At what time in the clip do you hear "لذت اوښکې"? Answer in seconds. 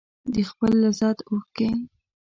0.83-1.69